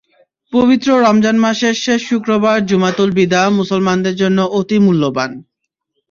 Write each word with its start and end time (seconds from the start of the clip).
পবিত্র 0.53 0.89
রমজান 0.99 1.37
মাসের 1.37 1.75
শেষ 1.83 1.99
শুক্রবার 2.09 2.57
জুমাতুল 2.69 3.09
বিদা 3.17 3.41
মুসলমানদের 3.59 4.15
জন্য 4.21 4.39
অতি 4.59 4.77
মূল্যবান। 4.85 5.31